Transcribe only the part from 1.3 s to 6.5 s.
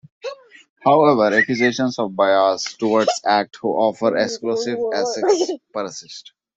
accusations of bias towards acts who offer exclusive access persist.